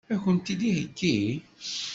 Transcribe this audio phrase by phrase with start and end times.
[0.13, 1.19] Ad k-tent-id-iheggi?